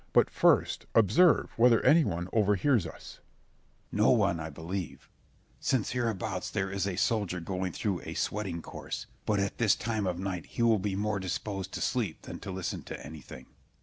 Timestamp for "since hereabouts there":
5.59-6.71